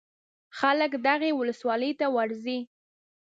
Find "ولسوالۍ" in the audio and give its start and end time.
1.39-1.91